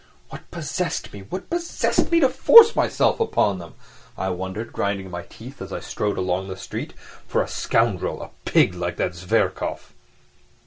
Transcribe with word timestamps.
"What 0.29 0.49
possessed 0.49 1.13
me, 1.13 1.21
what 1.29 1.47
possessed 1.51 2.11
me 2.11 2.21
to 2.21 2.29
force 2.29 2.75
myself 2.75 3.19
upon 3.19 3.59
them?" 3.59 3.75
I 4.17 4.29
wondered, 4.31 4.73
grinding 4.73 5.11
my 5.11 5.21
teeth 5.29 5.61
as 5.61 5.71
I 5.71 5.79
strode 5.79 6.17
along 6.17 6.47
the 6.47 6.57
street, 6.57 6.93
"for 7.27 7.43
a 7.43 7.47
scoundrel, 7.47 8.19
a 8.23 8.31
pig 8.43 8.73
like 8.73 8.97
that 8.97 9.13
Zverkov! 9.13 9.93